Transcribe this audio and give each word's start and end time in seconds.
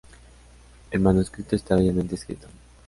El 0.89 0.99
manuscrito 0.99 1.55
está 1.55 1.75
bellamente 1.75 2.15
escrito. 2.15 2.47